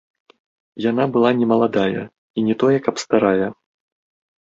[0.85, 3.47] Яна была не маладая і не тое каб старая.